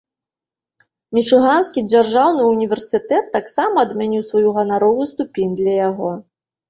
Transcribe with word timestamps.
Мічыганскі 1.17 1.83
дзяржаўны 1.91 2.41
ўніверсітэт 2.53 3.25
таксама 3.37 3.75
адмяніў 3.89 4.27
сваю 4.31 4.49
ганаровую 4.59 5.05
ступень 5.15 5.53
для 5.61 5.73
яго. 5.89 6.11